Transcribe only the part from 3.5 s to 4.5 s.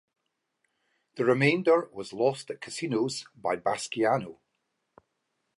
Basciano.